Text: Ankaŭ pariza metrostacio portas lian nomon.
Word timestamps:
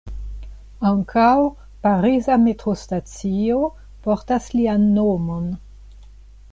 Ankaŭ 0.91 1.33
pariza 1.87 2.39
metrostacio 2.47 3.61
portas 4.07 4.51
lian 4.61 4.93
nomon. 4.99 5.47